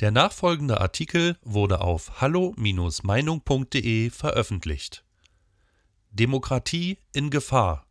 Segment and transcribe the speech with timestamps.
[0.00, 5.04] Der nachfolgende Artikel wurde auf hallo-meinung.de veröffentlicht.
[6.10, 7.86] Demokratie in Gefahr.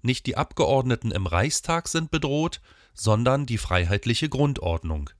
[0.00, 2.60] Nicht die Abgeordneten im Reichstag sind bedroht,
[2.92, 5.10] sondern die freiheitliche Grundordnung.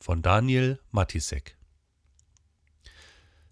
[0.00, 1.58] Von Daniel Matisek.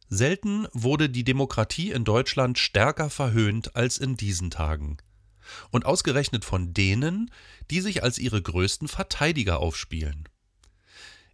[0.08, 4.96] Selten wurde die Demokratie in Deutschland stärker verhöhnt als in diesen Tagen.
[5.70, 7.30] Und ausgerechnet von denen,
[7.70, 10.26] die sich als ihre größten Verteidiger aufspielen.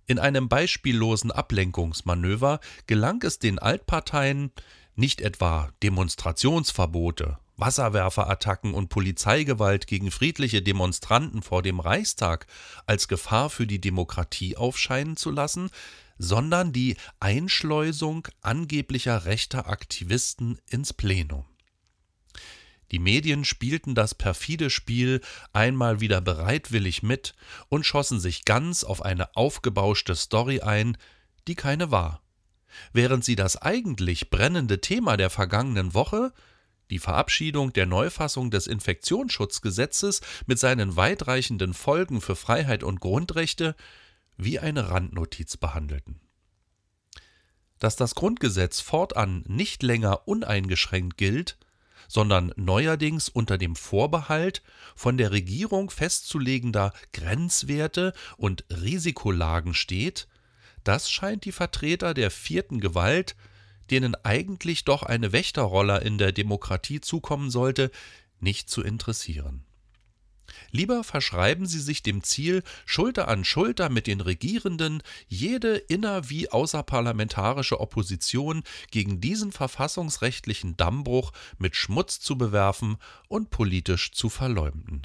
[0.06, 4.52] In einem beispiellosen Ablenkungsmanöver gelang es den Altparteien,
[4.94, 12.46] nicht etwa Demonstrationsverbote, Wasserwerferattacken und Polizeigewalt gegen friedliche Demonstranten vor dem Reichstag
[12.86, 15.70] als Gefahr für die Demokratie aufscheinen zu lassen,
[16.18, 21.44] sondern die Einschleusung angeblicher rechter Aktivisten ins Plenum.
[22.92, 25.20] Die Medien spielten das perfide Spiel
[25.52, 27.34] einmal wieder bereitwillig mit
[27.68, 30.96] und schossen sich ganz auf eine aufgebauschte Story ein,
[31.48, 32.22] die keine war.
[32.92, 36.32] Während sie das eigentlich brennende Thema der vergangenen Woche,
[36.90, 43.74] die Verabschiedung der Neufassung des Infektionsschutzgesetzes mit seinen weitreichenden Folgen für Freiheit und Grundrechte,
[44.36, 46.20] wie eine Randnotiz behandelten.
[47.78, 51.58] Dass das Grundgesetz fortan nicht länger uneingeschränkt gilt,
[52.08, 54.62] sondern neuerdings unter dem Vorbehalt
[54.94, 60.28] von der Regierung festzulegender Grenzwerte und Risikolagen steht,
[60.84, 63.34] das scheint die Vertreter der vierten Gewalt,
[63.90, 67.90] denen eigentlich doch eine Wächterrolle in der Demokratie zukommen sollte,
[68.40, 69.65] nicht zu interessieren.
[70.70, 76.50] Lieber verschreiben sie sich dem Ziel, Schulter an Schulter mit den Regierenden jede inner- wie
[76.50, 82.96] außerparlamentarische Opposition gegen diesen verfassungsrechtlichen Dammbruch mit Schmutz zu bewerfen
[83.28, 85.02] und politisch zu verleumden.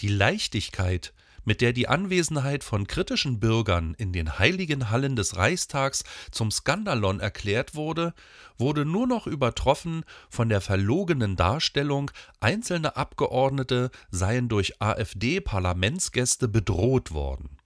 [0.00, 1.14] Die Leichtigkeit,
[1.46, 7.20] mit der die Anwesenheit von kritischen Bürgern in den heiligen Hallen des Reichstags zum Skandalon
[7.20, 8.12] erklärt wurde,
[8.58, 17.56] wurde nur noch übertroffen von der verlogenen Darstellung, einzelne Abgeordnete seien durch AfD-Parlamentsgäste bedroht worden.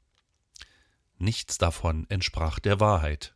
[1.18, 3.34] Nichts davon entsprach der Wahrheit.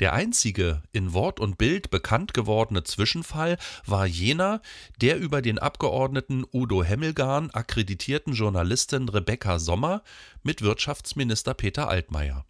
[0.00, 4.60] Der einzige in Wort und Bild bekannt gewordene Zwischenfall war jener
[5.00, 10.02] der über den Abgeordneten Udo Hemmelgarn akkreditierten Journalistin Rebecca Sommer
[10.42, 12.44] mit Wirtschaftsminister Peter Altmaier.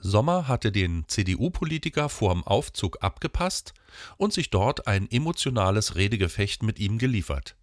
[0.00, 3.72] Sommer hatte den CDU-Politiker vorm Aufzug abgepasst
[4.16, 7.56] und sich dort ein emotionales Redegefecht mit ihm geliefert,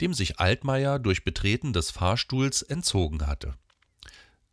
[0.00, 3.54] dem sich Altmaier durch Betreten des Fahrstuhls entzogen hatte.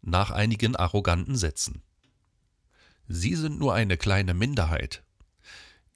[0.02, 1.82] Nach einigen arroganten Sätzen.
[3.16, 5.04] Sie sind nur eine kleine Minderheit.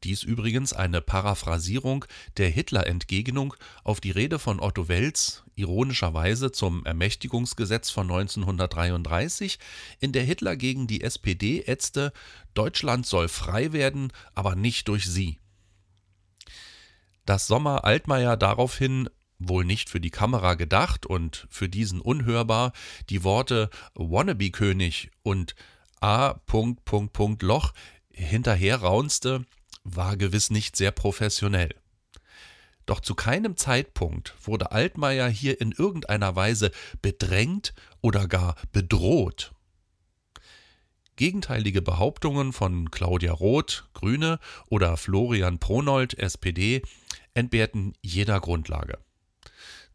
[0.04, 2.06] Dies übrigens eine Paraphrasierung
[2.38, 9.58] der Hitler-Entgegnung auf die Rede von Otto Wels, ironischerweise zum Ermächtigungsgesetz von 1933,
[10.00, 12.14] in der Hitler gegen die SPD ätzte,
[12.54, 15.40] Deutschland soll frei werden, aber nicht durch sie.
[17.26, 22.74] Dass Sommer Altmaier daraufhin wohl nicht für die Kamera gedacht und für diesen unhörbar
[23.10, 25.56] die Worte Wannabe-König und
[26.00, 26.34] A.
[26.46, 27.74] Punkt, Punkt, Punkt, Loch
[28.12, 29.46] hinterher raunste,
[29.84, 31.74] war gewiss nicht sehr professionell.
[32.86, 36.72] Doch zu keinem Zeitpunkt wurde Altmaier hier in irgendeiner Weise
[37.02, 39.54] bedrängt oder gar bedroht.
[41.16, 46.84] Gegenteilige Behauptungen von Claudia Roth, Grüne, oder Florian Pronold, SPD,
[47.34, 49.00] entbehrten jeder Grundlage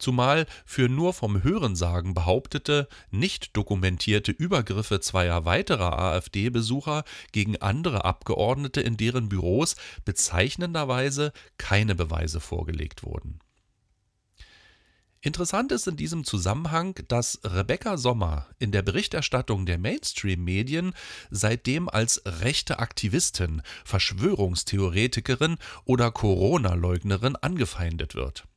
[0.02, 8.80] zumal für nur vom Hörensagen behauptete, nicht dokumentierte Übergriffe zweier weiterer AfD-Besucher gegen andere Abgeordnete
[8.80, 13.38] in deren Büros bezeichnenderweise keine Beweise vorgelegt wurden.
[15.24, 20.94] Interessant ist in diesem Zusammenhang, dass Rebecca Sommer in der Berichterstattung der Mainstream-Medien
[21.30, 28.48] seitdem als rechte Aktivistin, Verschwörungstheoretikerin oder Corona-Leugnerin angefeindet wird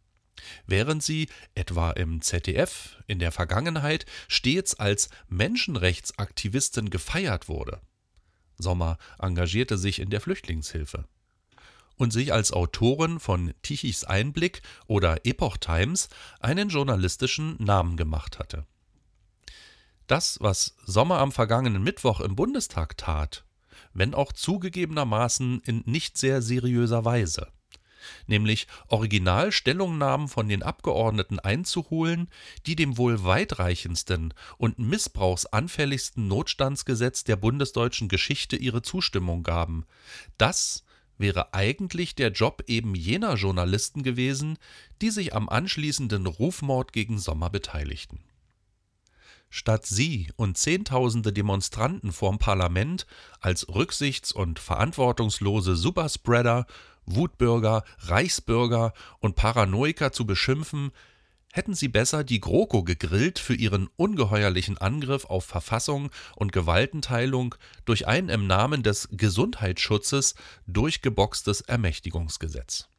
[0.68, 7.82] während sie, etwa im ZDF, in der Vergangenheit stets als Menschenrechtsaktivistin gefeiert wurde.
[8.58, 11.06] Sommer engagierte sich in der Flüchtlingshilfe
[11.98, 16.10] und sich als Autorin von Tichys Einblick oder Epoch Times
[16.40, 18.66] einen journalistischen Namen gemacht hatte.
[20.08, 23.44] Das, was Sommer am vergangenen Mittwoch im Bundestag tat,
[23.94, 27.48] wenn auch zugegebenermaßen in nicht sehr seriöser Weise,
[28.28, 32.30] nämlich Originalstellungnahmen von den Abgeordneten einzuholen,
[32.66, 39.86] die dem wohl weitreichendsten und missbrauchsanfälligsten Notstandsgesetz der bundesdeutschen Geschichte ihre Zustimmung gaben.
[40.38, 40.84] Das
[41.18, 44.58] wäre eigentlich der Job eben jener Journalisten gewesen,
[45.02, 48.20] die sich am anschließenden Rufmord gegen Sommer beteiligten.
[49.50, 53.06] Statt sie und Zehntausende Demonstranten vorm Parlament
[53.40, 56.66] als rücksichts- und verantwortungslose Superspreader,
[57.06, 60.92] Wutbürger, Reichsbürger und Paranoiker zu beschimpfen,
[61.56, 67.56] hätten sie besser die GroKo gegrillt für ihren ungeheuerlichen Angriff auf Verfassung und Gewaltenteilung
[67.86, 70.36] durch ein im Namen des Gesundheitsschutzes
[70.68, 72.90] durchgeboxtes Ermächtigungsgesetz.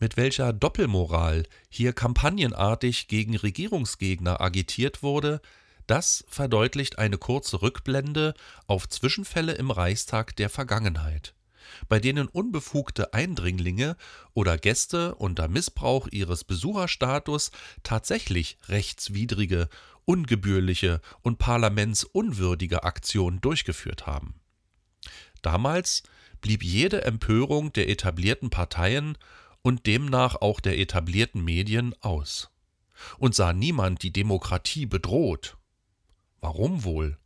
[0.00, 5.40] Mit welcher Doppelmoral hier kampagnenartig gegen Regierungsgegner agitiert wurde,
[5.86, 8.34] das verdeutlicht eine kurze Rückblende
[8.66, 11.34] auf Zwischenfälle im Reichstag der Vergangenheit
[11.88, 13.96] bei denen unbefugte Eindringlinge
[14.34, 17.50] oder Gäste unter Missbrauch ihres Besucherstatus
[17.82, 19.68] tatsächlich rechtswidrige,
[20.04, 24.34] ungebührliche und parlamentsunwürdige Aktionen durchgeführt haben.
[25.42, 26.02] Damals
[26.40, 29.16] blieb jede Empörung der etablierten Parteien
[29.62, 32.50] und demnach auch der etablierten Medien aus.
[33.18, 35.56] Und sah niemand die Demokratie bedroht.
[36.40, 37.19] Warum wohl?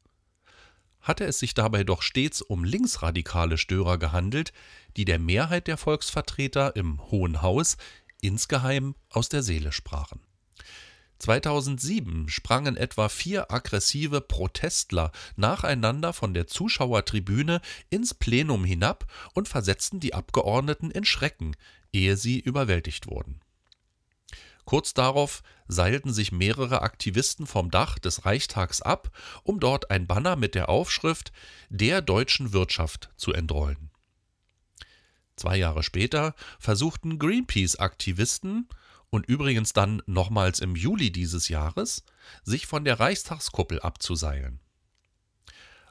[1.05, 4.53] Hatte es sich dabei doch stets um linksradikale Störer gehandelt,
[4.97, 7.77] die der Mehrheit der Volksvertreter im Hohen Haus
[8.21, 10.21] insgeheim aus der Seele sprachen.
[11.19, 20.00] 2007 sprangen etwa vier aggressive Protestler nacheinander von der Zuschauertribüne ins Plenum hinab und versetzten
[20.00, 21.55] die Abgeordneten in Schrecken,
[21.93, 23.41] ehe sie überwältigt wurden.
[24.64, 29.11] Kurz darauf seilten sich mehrere Aktivisten vom Dach des Reichstags ab,
[29.43, 31.32] um dort ein Banner mit der Aufschrift
[31.69, 33.90] Der deutschen Wirtschaft zu entrollen.
[35.37, 38.69] Zwei Jahre später versuchten Greenpeace-Aktivisten
[39.11, 42.05] und übrigens dann nochmals im Juli dieses Jahres,
[42.43, 44.61] sich von der Reichstagskuppel abzuseilen.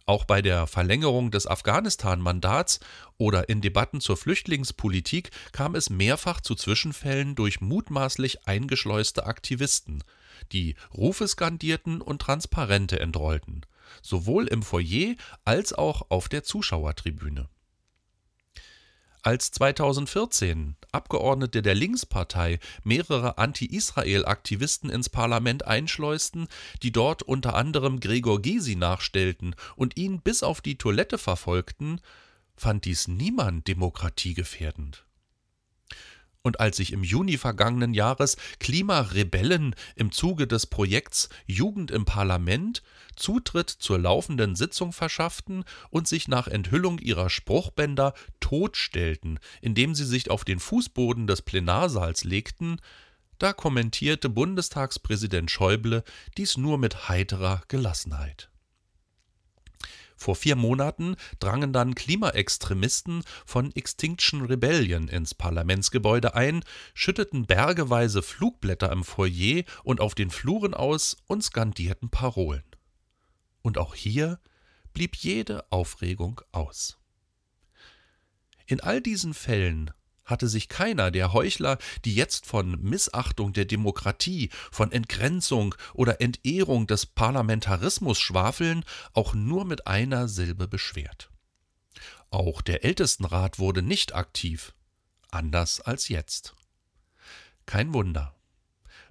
[0.05, 2.81] Auch bei der Verlängerung des Afghanistan-Mandats
[3.17, 10.03] oder in Debatten zur Flüchtlingspolitik kam es mehrfach zu Zwischenfällen durch mutmaßlich eingeschleuste Aktivisten,
[10.51, 13.61] die Rufe skandierten und Transparente entrollten,
[14.01, 15.15] sowohl im Foyer
[15.45, 17.47] als auch auf der Zuschauertribüne
[19.23, 26.47] als 2014 Abgeordnete der Linkspartei mehrere Anti-Israel-Aktivisten ins Parlament einschleusten,
[26.83, 31.99] die dort unter anderem Gregor Gysi nachstellten und ihn bis auf die Toilette verfolgten,
[32.55, 35.05] fand dies niemand demokratiegefährdend.
[36.45, 42.84] Und als sich im Juni vergangenen Jahres Klimarebellen im Zuge des Projekts Jugend im Parlament
[43.16, 50.30] Zutritt zur laufenden Sitzung verschafften und sich nach Enthüllung ihrer Spruchbänder totstellten, indem sie sich
[50.30, 52.81] auf den Fußboden des Plenarsaals legten,
[53.40, 56.04] da kommentierte Bundestagspräsident Schäuble
[56.38, 58.50] dies nur mit heiterer Gelassenheit.
[60.23, 68.89] Vor vier Monaten drangen dann Klimaextremisten von Extinction Rebellion ins Parlamentsgebäude ein, schütteten bergeweise Flugblätter
[68.93, 72.63] im Foyer und auf den Fluren aus und skandierten Parolen.
[73.63, 74.39] Und auch hier
[74.93, 76.97] blieb jede Aufregung aus.
[78.65, 79.91] In all diesen Fällen
[80.25, 86.87] hatte sich keiner der Heuchler, die jetzt von Missachtung der Demokratie, von Entgrenzung oder Entehrung
[86.87, 88.83] des Parlamentarismus schwafeln,
[89.13, 91.29] auch nur mit einer Silbe beschwert.
[92.29, 94.73] Auch der Ältestenrat wurde nicht aktiv,
[95.29, 96.55] anders als jetzt.
[97.65, 98.35] Kein Wunder.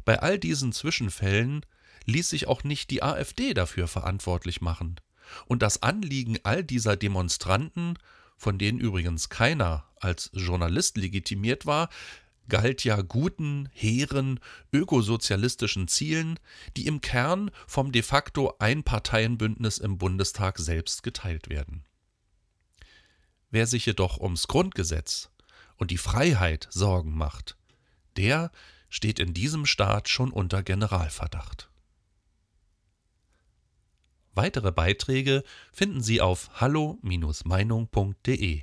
[0.04, 1.64] Bei all diesen Zwischenfällen
[2.06, 5.00] ließ sich auch nicht die AfD dafür verantwortlich machen.
[5.46, 7.96] Und das Anliegen all dieser Demonstranten
[8.42, 11.88] von denen übrigens keiner als Journalist legitimiert war,
[12.48, 14.40] galt ja guten, hehren,
[14.72, 16.38] ökosozialistischen Zielen,
[16.76, 21.84] die im Kern vom de facto Einparteienbündnis im Bundestag selbst geteilt werden.
[23.50, 25.30] Wer sich jedoch ums Grundgesetz
[25.76, 27.56] und die Freiheit Sorgen macht,
[28.16, 28.50] der
[28.88, 31.68] steht in diesem Staat schon unter Generalverdacht.
[34.34, 38.62] Weitere Beiträge finden Sie auf hallo-meinung.de.